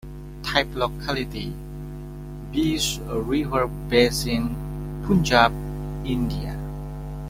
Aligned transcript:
Type 0.41 0.73
locality: 0.73 1.53
"Beas 2.51 2.97
River 3.01 3.67
basin, 3.67 4.55
Punjab, 5.05 5.51
India". 6.03 6.57